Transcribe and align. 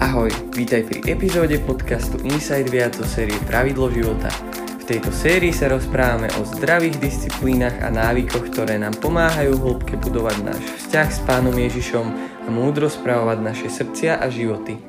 Ahoj, 0.00 0.32
vítaj 0.56 0.88
pri 0.88 1.12
epizóde 1.12 1.60
podcastu 1.60 2.16
Inside 2.24 2.72
Viac 2.72 2.96
o 2.96 3.04
série 3.04 3.36
Pravidlo 3.44 3.92
života. 3.92 4.32
V 4.80 4.88
tejto 4.88 5.12
sérii 5.12 5.52
sa 5.52 5.68
rozprávame 5.68 6.32
o 6.40 6.42
zdravých 6.56 6.96
disciplínach 6.96 7.76
a 7.84 7.92
návykoch, 7.92 8.48
ktoré 8.48 8.80
nám 8.80 8.96
pomáhajú 8.96 9.60
hĺbke 9.60 10.00
budovať 10.00 10.36
náš 10.40 10.64
vzťah 10.64 11.08
s 11.12 11.20
Pánom 11.28 11.52
Ježišom 11.52 12.06
a 12.16 12.48
múdro 12.48 12.88
správovať 12.88 13.38
naše 13.44 13.68
srdcia 13.68 14.24
a 14.24 14.26
životy. 14.32 14.80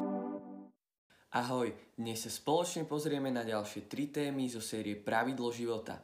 Ahoj, 1.36 1.76
dnes 2.00 2.24
sa 2.24 2.32
spoločne 2.32 2.88
pozrieme 2.88 3.36
na 3.36 3.44
ďalšie 3.44 3.92
tri 3.92 4.08
témy 4.08 4.48
zo 4.48 4.64
série 4.64 4.96
Pravidlo 4.96 5.52
života. 5.52 6.00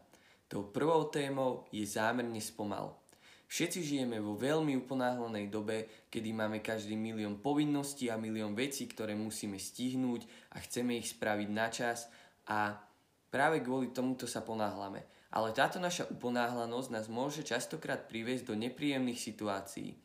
Tou 0.51 0.67
prvou 0.67 1.07
témou 1.07 1.63
je 1.71 1.87
zámerne 1.87 2.43
spomal. 2.43 3.06
Všetci 3.47 3.79
žijeme 3.79 4.19
vo 4.19 4.35
veľmi 4.35 4.75
uponáhlenej 4.83 5.47
dobe, 5.47 6.07
kedy 6.11 6.35
máme 6.35 6.59
každý 6.59 6.99
milión 6.99 7.39
povinností 7.39 8.11
a 8.11 8.19
milión 8.19 8.51
vecí, 8.51 8.91
ktoré 8.91 9.15
musíme 9.15 9.55
stihnúť 9.55 10.27
a 10.51 10.59
chceme 10.59 10.99
ich 10.99 11.15
spraviť 11.15 11.49
na 11.55 11.67
čas 11.71 12.11
a 12.51 12.75
práve 13.31 13.63
kvôli 13.63 13.95
tomuto 13.95 14.27
sa 14.27 14.43
ponáhľame. 14.43 15.31
Ale 15.31 15.55
táto 15.55 15.79
naša 15.79 16.11
uponáhlanosť 16.11 16.89
nás 16.91 17.07
môže 17.07 17.43
častokrát 17.47 18.11
priviesť 18.11 18.51
do 18.51 18.55
nepríjemných 18.59 19.19
situácií. 19.19 19.95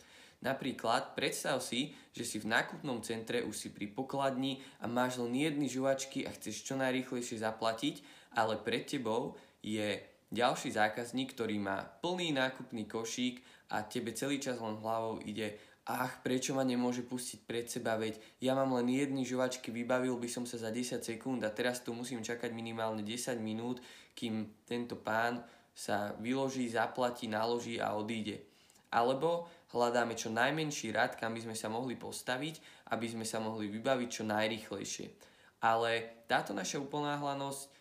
Napríklad 0.42 1.14
predstav 1.14 1.62
si, 1.62 1.94
že 2.10 2.26
si 2.26 2.42
v 2.42 2.50
nákupnom 2.50 2.98
centre 3.06 3.46
už 3.46 3.54
si 3.54 3.68
pri 3.70 3.86
pokladni 3.90 4.58
a 4.82 4.90
máš 4.90 5.22
len 5.22 5.34
jedny 5.38 5.70
žuvačky 5.70 6.26
a 6.26 6.34
chceš 6.34 6.66
čo 6.66 6.74
najrýchlejšie 6.74 7.38
zaplatiť, 7.42 8.02
ale 8.34 8.58
pred 8.58 8.82
tebou 8.82 9.38
je 9.62 10.02
ďalší 10.32 10.72
zákazník, 10.72 11.36
ktorý 11.36 11.60
má 11.60 11.84
plný 12.00 12.32
nákupný 12.32 12.88
košík 12.88 13.44
a 13.70 13.84
tebe 13.84 14.16
celý 14.16 14.40
čas 14.40 14.56
len 14.58 14.80
hlavou 14.80 15.20
ide 15.20 15.60
ach, 15.82 16.22
prečo 16.22 16.54
ma 16.54 16.62
nemôže 16.62 17.02
pustiť 17.02 17.38
pred 17.42 17.66
seba, 17.66 17.98
veď 17.98 18.22
ja 18.38 18.54
mám 18.54 18.78
len 18.78 18.86
jedny 18.86 19.26
žuvačky, 19.26 19.74
vybavil 19.74 20.14
by 20.14 20.28
som 20.30 20.44
sa 20.46 20.54
za 20.54 20.70
10 20.70 21.02
sekúnd 21.02 21.42
a 21.42 21.50
teraz 21.50 21.82
tu 21.82 21.90
musím 21.90 22.22
čakať 22.22 22.54
minimálne 22.54 23.02
10 23.02 23.34
minút, 23.42 23.82
kým 24.14 24.62
tento 24.62 24.94
pán 24.94 25.42
sa 25.74 26.14
vyloží, 26.22 26.70
zaplatí, 26.70 27.26
naloží 27.26 27.82
a 27.82 27.98
odíde. 27.98 28.46
Alebo 28.92 29.48
hľadáme 29.72 30.14
čo 30.14 30.28
najmenší 30.28 30.92
rad, 30.92 31.16
kam 31.16 31.32
by 31.34 31.40
sme 31.48 31.56
sa 31.56 31.72
mohli 31.72 31.96
postaviť, 31.96 32.86
aby 32.92 33.06
sme 33.08 33.24
sa 33.24 33.40
mohli 33.40 33.66
vybaviť 33.72 34.08
čo 34.12 34.22
najrychlejšie. 34.28 35.06
Ale 35.64 36.22
táto 36.28 36.52
naša 36.52 36.76
uponáhlanosť 36.78 37.71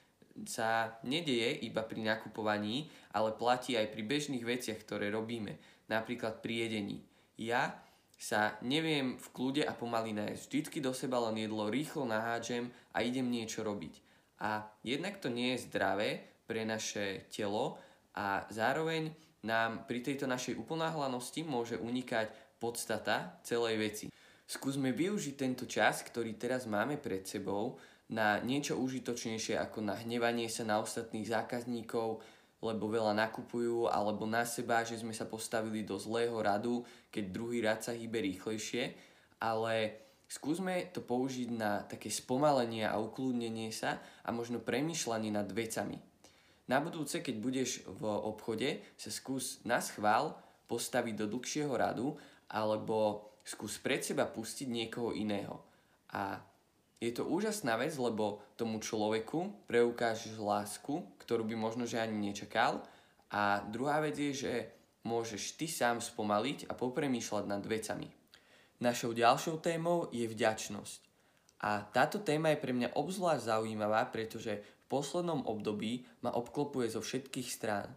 sa 0.47 0.99
nedeje 1.03 1.61
iba 1.65 1.83
pri 1.83 2.01
nakupovaní, 2.01 2.89
ale 3.11 3.35
platí 3.35 3.75
aj 3.75 3.91
pri 3.91 4.03
bežných 4.07 4.45
veciach, 4.45 4.79
ktoré 4.83 5.11
robíme, 5.11 5.59
napríklad 5.91 6.39
pri 6.39 6.67
jedení. 6.67 7.03
Ja 7.35 7.75
sa 8.21 8.55
neviem 8.61 9.17
v 9.17 9.27
kľude 9.33 9.63
a 9.65 9.73
pomaly 9.73 10.13
nájsť. 10.13 10.43
Vždycky 10.45 10.77
do 10.77 10.93
seba 10.93 11.17
len 11.25 11.41
jedlo 11.41 11.73
rýchlo 11.73 12.05
nahádžem 12.05 12.69
a 12.93 13.01
idem 13.01 13.25
niečo 13.25 13.65
robiť. 13.65 13.97
A 14.45 14.69
jednak 14.85 15.17
to 15.17 15.33
nie 15.33 15.57
je 15.57 15.65
zdravé 15.65 16.21
pre 16.45 16.61
naše 16.61 17.25
telo 17.33 17.81
a 18.13 18.45
zároveň 18.53 19.09
nám 19.41 19.89
pri 19.89 20.05
tejto 20.05 20.29
našej 20.29 20.53
uponáhlanosti 20.53 21.41
môže 21.41 21.81
unikať 21.81 22.29
podstata 22.61 23.41
celej 23.41 23.75
veci. 23.81 24.05
Skúsme 24.45 24.93
využiť 24.93 25.33
tento 25.33 25.65
čas, 25.65 26.05
ktorý 26.05 26.37
teraz 26.37 26.69
máme 26.69 27.01
pred 27.01 27.25
sebou, 27.25 27.81
na 28.11 28.43
niečo 28.43 28.75
užitočnejšie 28.75 29.55
ako 29.55 29.87
na 29.87 29.95
hnevanie 29.95 30.51
sa 30.51 30.67
na 30.67 30.83
ostatných 30.83 31.31
zákazníkov, 31.31 32.19
lebo 32.61 32.85
veľa 32.91 33.17
nakupujú, 33.17 33.89
alebo 33.89 34.27
na 34.29 34.45
seba, 34.45 34.85
že 34.85 34.99
sme 34.99 35.15
sa 35.15 35.25
postavili 35.25 35.81
do 35.81 35.97
zlého 35.97 36.35
radu, 36.37 36.85
keď 37.09 37.23
druhý 37.31 37.63
rad 37.63 37.81
sa 37.81 37.95
hýbe 37.95 38.21
rýchlejšie, 38.21 38.93
ale 39.41 39.97
skúsme 40.29 40.93
to 40.93 41.01
použiť 41.01 41.49
na 41.55 41.81
také 41.87 42.13
spomalenie 42.13 42.85
a 42.85 43.01
ukludnenie 43.01 43.73
sa 43.73 43.97
a 44.21 44.29
možno 44.29 44.61
premyšľanie 44.61 45.33
nad 45.33 45.49
vecami. 45.49 45.97
Na 46.69 46.77
budúce, 46.77 47.19
keď 47.19 47.35
budeš 47.41 47.81
v 47.87 48.03
obchode, 48.05 48.85
sa 48.93 49.09
skús 49.09 49.63
na 49.65 49.81
schvál 49.81 50.37
postaviť 50.69 51.15
do 51.17 51.25
dlhšieho 51.27 51.73
radu 51.73 52.15
alebo 52.47 53.27
skús 53.41 53.81
pred 53.81 54.05
seba 54.05 54.29
pustiť 54.29 54.69
niekoho 54.69 55.11
iného. 55.11 55.65
A 56.13 56.37
je 57.01 57.09
to 57.09 57.25
úžasná 57.25 57.81
vec, 57.81 57.97
lebo 57.97 58.45
tomu 58.53 58.77
človeku 58.77 59.65
preukážeš 59.65 60.37
lásku, 60.37 61.01
ktorú 61.25 61.49
by 61.49 61.57
možno 61.57 61.89
že 61.89 61.97
ani 61.97 62.29
nečakal. 62.29 62.85
A 63.33 63.65
druhá 63.65 63.97
vec 64.05 64.21
je, 64.21 64.31
že 64.31 64.53
môžeš 65.01 65.57
ty 65.57 65.65
sám 65.65 65.97
spomaliť 65.97 66.69
a 66.69 66.77
popremýšľať 66.77 67.45
nad 67.49 67.65
vecami. 67.65 68.05
Našou 68.77 69.17
ďalšou 69.17 69.57
témou 69.65 70.13
je 70.13 70.29
vďačnosť. 70.29 71.01
A 71.65 71.85
táto 71.89 72.21
téma 72.21 72.53
je 72.53 72.61
pre 72.61 72.73
mňa 72.73 72.93
obzvlášť 72.93 73.49
zaujímavá, 73.49 74.09
pretože 74.09 74.61
v 74.61 74.83
poslednom 74.89 75.45
období 75.45 76.05
ma 76.21 76.33
obklopuje 76.33 76.89
zo 76.89 77.01
všetkých 77.01 77.49
strán. 77.49 77.89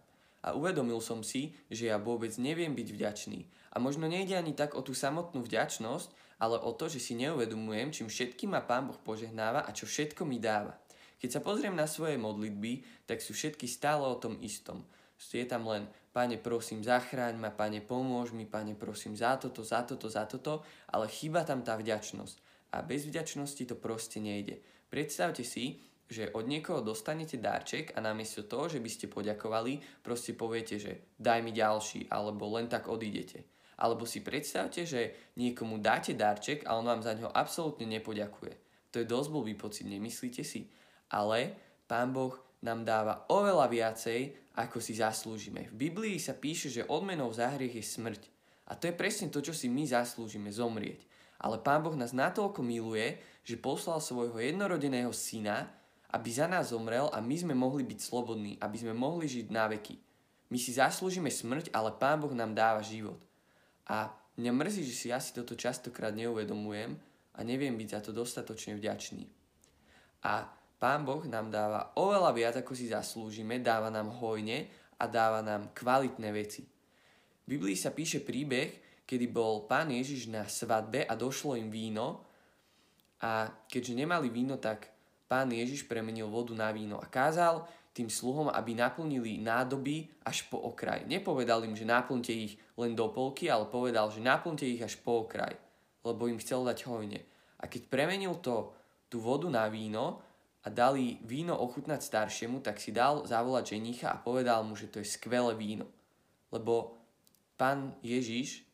A 0.44 0.52
uvedomil 0.52 1.00
som 1.00 1.24
si, 1.24 1.56
že 1.72 1.88
ja 1.88 1.96
vôbec 1.96 2.36
neviem 2.36 2.76
byť 2.76 2.88
vďačný. 2.92 3.40
A 3.72 3.80
možno 3.80 4.04
nejde 4.04 4.36
ani 4.36 4.52
tak 4.52 4.76
o 4.76 4.84
tú 4.84 4.92
samotnú 4.92 5.40
vďačnosť, 5.40 6.23
ale 6.38 6.58
o 6.58 6.70
to, 6.74 6.90
že 6.90 6.98
si 6.98 7.14
neuvedomujem, 7.14 7.94
čím 7.94 8.08
všetkým 8.10 8.54
ma 8.54 8.62
Pán 8.62 8.90
Boh 8.90 8.98
požehnáva 8.98 9.66
a 9.66 9.70
čo 9.70 9.86
všetko 9.86 10.26
mi 10.26 10.42
dáva. 10.42 10.78
Keď 11.18 11.30
sa 11.30 11.40
pozriem 11.40 11.72
na 11.72 11.88
svoje 11.88 12.20
modlitby, 12.20 13.06
tak 13.08 13.24
sú 13.24 13.32
všetky 13.32 13.64
stále 13.64 14.04
o 14.04 14.20
tom 14.20 14.36
istom. 14.44 14.84
Je 15.32 15.46
tam 15.48 15.64
len, 15.64 15.88
Pane, 16.12 16.38
prosím, 16.38 16.84
zachráň 16.84 17.34
ma, 17.40 17.50
Pane, 17.50 17.80
pomôž 17.80 18.30
mi, 18.30 18.46
Pane, 18.46 18.76
prosím, 18.76 19.16
za 19.16 19.34
toto, 19.40 19.64
za 19.64 19.82
toto, 19.82 20.06
za 20.06 20.28
toto, 20.28 20.62
ale 20.92 21.10
chýba 21.10 21.42
tam 21.42 21.64
tá 21.64 21.74
vďačnosť. 21.74 22.36
A 22.76 22.82
bez 22.82 23.06
vďačnosti 23.08 23.64
to 23.66 23.74
proste 23.78 24.20
nejde. 24.20 24.60
Predstavte 24.90 25.42
si, 25.42 25.80
že 26.04 26.30
od 26.36 26.44
niekoho 26.44 26.84
dostanete 26.84 27.40
darček 27.40 27.96
a 27.96 28.04
namiesto 28.04 28.44
toho, 28.44 28.68
že 28.68 28.78
by 28.78 28.90
ste 28.92 29.06
poďakovali, 29.08 30.04
proste 30.04 30.36
poviete, 30.36 30.76
že 30.76 31.16
daj 31.16 31.40
mi 31.40 31.50
ďalší, 31.50 32.12
alebo 32.12 32.52
len 32.52 32.68
tak 32.68 32.86
odídete. 32.86 33.48
Alebo 33.80 34.06
si 34.06 34.22
predstavte, 34.22 34.86
že 34.86 35.32
niekomu 35.34 35.82
dáte 35.82 36.14
darček 36.14 36.62
a 36.66 36.78
on 36.78 36.86
vám 36.86 37.02
za 37.02 37.14
ňo 37.18 37.30
absolútne 37.30 37.86
nepoďakuje. 37.90 38.54
To 38.94 39.02
je 39.02 39.10
dosť 39.10 39.28
blbý 39.34 39.54
pocit, 39.58 39.90
nemyslíte 39.90 40.46
si? 40.46 40.70
Ale 41.10 41.58
Pán 41.90 42.14
Boh 42.14 42.38
nám 42.62 42.86
dáva 42.86 43.26
oveľa 43.28 43.66
viacej, 43.66 44.20
ako 44.54 44.78
si 44.78 44.94
zaslúžime. 44.94 45.66
V 45.74 45.90
Biblii 45.90 46.22
sa 46.22 46.32
píše, 46.32 46.70
že 46.70 46.86
odmenou 46.86 47.28
za 47.34 47.50
hriech 47.50 47.74
je 47.74 47.84
smrť. 47.84 48.22
A 48.70 48.78
to 48.78 48.88
je 48.88 48.94
presne 48.96 49.28
to, 49.28 49.42
čo 49.42 49.52
si 49.52 49.66
my 49.68 49.84
zaslúžime, 49.84 50.48
zomrieť. 50.48 51.04
Ale 51.42 51.60
Pán 51.60 51.82
Boh 51.82 51.92
nás 51.98 52.14
natoľko 52.14 52.62
miluje, 52.64 53.18
že 53.44 53.60
poslal 53.60 54.00
svojho 54.00 54.40
jednorodeného 54.40 55.12
syna, 55.12 55.68
aby 56.14 56.30
za 56.30 56.46
nás 56.46 56.70
zomrel 56.70 57.10
a 57.10 57.18
my 57.18 57.34
sme 57.34 57.52
mohli 57.58 57.82
byť 57.82 57.98
slobodní, 58.00 58.56
aby 58.62 58.76
sme 58.78 58.94
mohli 58.94 59.26
žiť 59.26 59.46
na 59.50 59.66
veky. 59.68 59.98
My 60.48 60.56
si 60.62 60.70
zaslúžime 60.70 61.28
smrť, 61.28 61.74
ale 61.74 61.90
Pán 61.98 62.22
Boh 62.22 62.32
nám 62.32 62.54
dáva 62.54 62.80
život. 62.80 63.18
A 63.90 64.12
mňa 64.40 64.52
mrzí, 64.52 64.82
že 64.84 64.94
si 64.94 65.06
ja 65.12 65.20
si 65.20 65.36
toto 65.36 65.58
častokrát 65.58 66.16
neuvedomujem 66.16 66.96
a 67.34 67.38
neviem 67.44 67.76
byť 67.76 67.88
za 67.88 68.00
to 68.04 68.10
dostatočne 68.16 68.78
vďačný. 68.78 69.26
A 70.24 70.48
Pán 70.84 71.00
Boh 71.00 71.24
nám 71.24 71.48
dáva 71.48 71.96
oveľa 71.96 72.30
viac, 72.36 72.54
ako 72.60 72.76
si 72.76 72.92
zaslúžime, 72.92 73.56
dáva 73.56 73.88
nám 73.88 74.12
hojne 74.20 74.68
a 75.00 75.08
dáva 75.08 75.40
nám 75.40 75.72
kvalitné 75.72 76.28
veci. 76.28 76.60
V 77.44 77.46
Biblii 77.56 77.72
sa 77.72 77.88
píše 77.88 78.20
príbeh, 78.20 79.00
kedy 79.08 79.32
bol 79.32 79.64
pán 79.64 79.88
Ježiš 79.88 80.28
na 80.28 80.44
svadbe 80.44 81.08
a 81.08 81.16
došlo 81.16 81.56
im 81.56 81.72
víno 81.72 82.28
a 83.24 83.48
keďže 83.64 83.96
nemali 83.96 84.28
víno, 84.28 84.60
tak 84.60 84.92
pán 85.24 85.56
Ježiš 85.56 85.88
premenil 85.88 86.28
vodu 86.28 86.52
na 86.52 86.68
víno 86.68 87.00
a 87.00 87.08
kázal, 87.08 87.64
tým 87.94 88.10
sluhom, 88.10 88.50
aby 88.50 88.74
naplnili 88.74 89.38
nádoby 89.38 90.10
až 90.26 90.50
po 90.50 90.58
okraj. 90.58 91.06
Nepovedal 91.06 91.62
im, 91.62 91.78
že 91.78 91.86
naplňte 91.86 92.34
ich 92.34 92.58
len 92.74 92.98
do 92.98 93.06
polky, 93.06 93.46
ale 93.46 93.70
povedal, 93.70 94.10
že 94.10 94.18
naplňte 94.18 94.66
ich 94.66 94.82
až 94.82 94.98
po 94.98 95.22
okraj, 95.22 95.54
lebo 96.02 96.26
im 96.26 96.42
chcel 96.42 96.66
dať 96.66 96.90
hojne. 96.90 97.22
A 97.62 97.70
keď 97.70 97.86
premenil 97.86 98.34
to, 98.42 98.74
tú 99.06 99.22
vodu 99.22 99.46
na 99.46 99.70
víno 99.70 100.18
a 100.66 100.68
dali 100.74 101.22
víno 101.22 101.54
ochutnať 101.54 102.02
staršiemu, 102.02 102.58
tak 102.66 102.82
si 102.82 102.90
dal 102.90 103.22
zavolať 103.30 103.78
ženicha 103.78 104.10
a 104.10 104.18
povedal 104.18 104.66
mu, 104.66 104.74
že 104.74 104.90
to 104.90 104.98
je 104.98 105.06
skvelé 105.06 105.54
víno. 105.54 105.86
Lebo 106.50 106.98
pán 107.54 107.94
Ježiš 108.02 108.66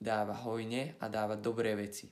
dáva 0.00 0.32
hojne 0.48 0.96
a 1.04 1.12
dáva 1.12 1.36
dobré 1.36 1.76
veci. 1.76 2.08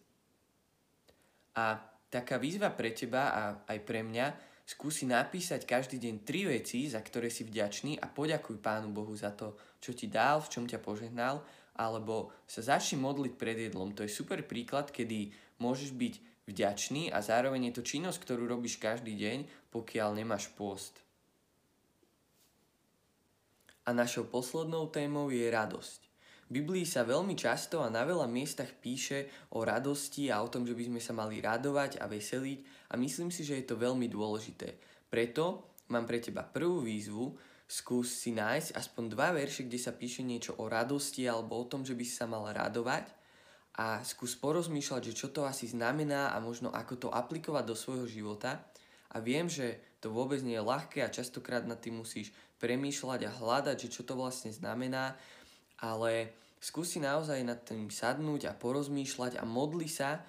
A 1.56 1.81
taká 2.12 2.37
výzva 2.37 2.69
pre 2.76 2.93
teba 2.93 3.32
a 3.32 3.43
aj 3.64 3.78
pre 3.88 4.05
mňa 4.05 4.26
Skúsi 4.66 5.06
napísať 5.06 5.62
každý 5.62 6.02
deň 6.02 6.26
tri 6.26 6.42
veci, 6.42 6.90
za 6.90 6.98
ktoré 6.98 7.30
si 7.30 7.46
vďačný 7.46 8.02
a 8.02 8.10
poďakuj 8.10 8.58
Pánu 8.58 8.90
Bohu 8.90 9.14
za 9.14 9.30
to, 9.30 9.54
čo 9.78 9.94
ti 9.94 10.10
dal, 10.10 10.42
v 10.42 10.50
čom 10.50 10.64
ťa 10.66 10.82
požehnal, 10.82 11.38
alebo 11.78 12.34
sa 12.50 12.66
začni 12.66 12.98
modliť 12.98 13.32
pred 13.38 13.70
jedlom. 13.70 13.94
To 13.94 14.02
je 14.02 14.10
super 14.10 14.42
príklad, 14.42 14.90
kedy 14.90 15.30
môžeš 15.62 15.94
byť 15.94 16.14
vďačný 16.50 17.14
a 17.14 17.22
zároveň 17.22 17.70
je 17.70 17.78
to 17.78 17.86
činnosť, 17.86 18.18
ktorú 18.26 18.50
robíš 18.50 18.82
každý 18.82 19.14
deň, 19.14 19.70
pokiaľ 19.70 20.18
nemáš 20.18 20.50
pôst. 20.58 20.98
A 23.86 23.94
našou 23.94 24.26
poslednou 24.26 24.90
témou 24.90 25.30
je 25.30 25.46
radosť. 25.46 26.15
V 26.46 26.62
Biblii 26.62 26.87
sa 26.87 27.02
veľmi 27.02 27.34
často 27.34 27.82
a 27.82 27.90
na 27.90 28.06
veľa 28.06 28.31
miestach 28.31 28.70
píše 28.78 29.26
o 29.50 29.66
radosti 29.66 30.31
a 30.31 30.38
o 30.38 30.46
tom, 30.46 30.62
že 30.62 30.78
by 30.78 30.94
sme 30.94 31.00
sa 31.02 31.10
mali 31.10 31.43
radovať 31.43 31.98
a 31.98 32.06
veseliť 32.06 32.90
a 32.90 32.94
myslím 32.94 33.34
si, 33.34 33.43
že 33.43 33.58
je 33.58 33.66
to 33.66 33.75
veľmi 33.75 34.06
dôležité. 34.06 34.78
Preto 35.10 35.75
mám 35.90 36.06
pre 36.06 36.22
teba 36.22 36.46
prvú 36.46 36.87
výzvu, 36.87 37.34
skús 37.66 38.14
si 38.22 38.31
nájsť 38.31 38.78
aspoň 38.78 39.04
dva 39.10 39.34
verše, 39.34 39.66
kde 39.66 39.75
sa 39.75 39.90
píše 39.90 40.22
niečo 40.22 40.54
o 40.62 40.70
radosti 40.70 41.26
alebo 41.26 41.58
o 41.58 41.66
tom, 41.66 41.82
že 41.82 41.98
by 41.98 42.04
si 42.06 42.14
sa 42.14 42.31
mal 42.31 42.46
radovať 42.46 43.10
a 43.82 44.06
skús 44.06 44.38
porozmýšľať, 44.38 45.12
že 45.12 45.19
čo 45.19 45.28
to 45.34 45.44
asi 45.44 45.66
znamená 45.66 46.31
a 46.31 46.38
možno 46.38 46.70
ako 46.70 46.94
to 46.94 47.08
aplikovať 47.10 47.64
do 47.66 47.75
svojho 47.75 48.06
života. 48.06 48.62
A 49.12 49.19
viem, 49.19 49.50
že 49.50 49.82
to 49.98 50.14
vôbec 50.14 50.38
nie 50.46 50.54
je 50.54 50.62
ľahké 50.62 51.02
a 51.02 51.12
častokrát 51.12 51.66
nad 51.66 51.82
tým 51.82 52.06
musíš 52.06 52.31
premýšľať 52.62 53.20
a 53.26 53.34
hľadať, 53.34 53.76
že 53.87 53.93
čo 53.93 54.02
to 54.06 54.14
vlastne 54.14 54.54
znamená, 54.54 55.19
ale 55.81 56.32
skúsi 56.61 56.99
naozaj 56.99 57.40
nad 57.44 57.61
tým 57.62 57.93
sadnúť 57.93 58.49
a 58.49 58.56
porozmýšľať 58.56 59.38
a 59.40 59.44
modli 59.44 59.88
sa 59.88 60.25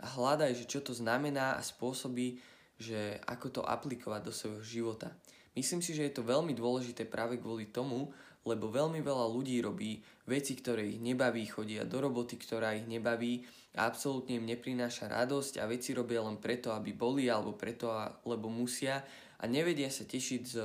a 0.00 0.06
hľadaj, 0.06 0.64
že 0.64 0.64
čo 0.68 0.80
to 0.80 0.96
znamená 0.96 1.56
a 1.56 1.62
spôsobí, 1.64 2.40
že 2.80 3.20
ako 3.28 3.60
to 3.60 3.62
aplikovať 3.64 4.20
do 4.24 4.32
svojho 4.32 4.62
života. 4.64 5.12
Myslím 5.52 5.84
si, 5.84 5.92
že 5.92 6.08
je 6.08 6.14
to 6.16 6.24
veľmi 6.24 6.56
dôležité 6.56 7.04
práve 7.04 7.36
kvôli 7.36 7.68
tomu, 7.68 8.08
lebo 8.48 8.72
veľmi 8.72 9.04
veľa 9.04 9.26
ľudí 9.28 9.60
robí 9.60 10.00
veci, 10.24 10.56
ktoré 10.56 10.88
ich 10.88 11.00
nebaví, 11.02 11.44
chodia 11.44 11.84
do 11.84 12.00
roboty, 12.00 12.40
ktorá 12.40 12.72
ich 12.72 12.88
nebaví 12.88 13.44
a 13.76 13.84
absolútne 13.84 14.40
im 14.40 14.48
neprináša 14.48 15.12
radosť 15.12 15.60
a 15.60 15.68
veci 15.68 15.92
robia 15.92 16.24
len 16.24 16.40
preto, 16.40 16.72
aby 16.72 16.96
boli 16.96 17.28
alebo 17.28 17.52
preto, 17.52 17.92
lebo 18.24 18.48
musia 18.48 19.04
a 19.36 19.44
nevedia 19.44 19.92
sa 19.92 20.08
tešiť 20.08 20.42
z 20.48 20.56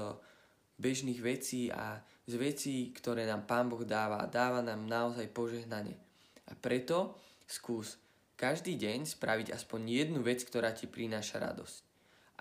bežných 0.75 1.19
vecí 1.23 1.71
a 1.71 1.99
z 2.25 2.33
vecí, 2.41 2.89
ktoré 2.91 3.29
nám 3.29 3.45
Pán 3.45 3.69
Boh 3.69 3.85
dáva 3.85 4.21
a 4.21 4.29
dáva 4.29 4.59
nám 4.65 4.89
naozaj 4.89 5.29
požehnanie. 5.31 5.95
A 6.49 6.57
preto 6.57 7.15
skús 7.45 8.01
každý 8.35 8.75
deň 8.75 9.07
spraviť 9.07 9.55
aspoň 9.55 9.81
jednu 9.87 10.19
vec, 10.25 10.43
ktorá 10.43 10.75
ti 10.75 10.89
prináša 10.89 11.39
radosť. 11.39 11.77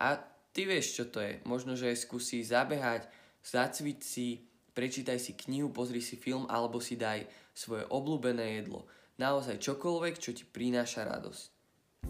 A 0.01 0.19
ty 0.51 0.67
vieš, 0.67 0.99
čo 0.99 1.05
to 1.07 1.23
je. 1.23 1.39
Možno, 1.47 1.79
že 1.79 1.95
skúsi 1.95 2.43
zabehať, 2.43 3.07
zacviť 3.45 3.99
si, 4.03 4.43
prečítaj 4.75 5.15
si 5.21 5.39
knihu, 5.47 5.71
pozri 5.71 6.03
si 6.03 6.19
film 6.19 6.43
alebo 6.51 6.83
si 6.83 6.99
daj 6.99 7.23
svoje 7.55 7.87
obľúbené 7.87 8.59
jedlo. 8.59 8.83
Naozaj 9.15 9.63
čokoľvek, 9.63 10.15
čo 10.19 10.35
ti 10.35 10.43
prináša 10.43 11.07
radosť. 11.07 11.54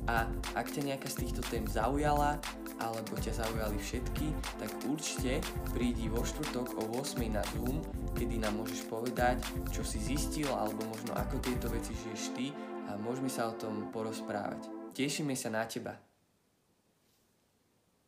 A 0.06 0.30
ak 0.54 0.70
ťa 0.70 0.94
nejaká 0.94 1.10
z 1.10 1.26
týchto 1.26 1.42
tém 1.50 1.66
zaujala, 1.66 2.38
alebo 2.78 3.18
ťa 3.18 3.42
zaujali 3.42 3.80
všetky, 3.80 4.28
tak 4.62 4.72
určite 4.86 5.42
prídi 5.74 6.12
vo 6.12 6.22
štvrtok 6.22 6.78
o 6.78 6.84
8 7.02 7.26
na 7.32 7.42
Zoom, 7.56 7.82
kedy 8.14 8.38
nám 8.38 8.60
môžeš 8.60 8.86
povedať, 8.92 9.42
čo 9.72 9.82
si 9.82 9.98
zistil, 9.98 10.52
alebo 10.52 10.86
možno 10.86 11.16
ako 11.18 11.42
tieto 11.42 11.68
veci 11.72 11.96
žiješ 11.96 12.24
ty 12.36 12.52
a 12.92 13.00
môžeme 13.00 13.32
sa 13.32 13.50
o 13.50 13.58
tom 13.58 13.90
porozprávať. 13.90 14.70
Tešíme 14.94 15.34
sa 15.34 15.52
na 15.52 15.66
teba. 15.66 16.15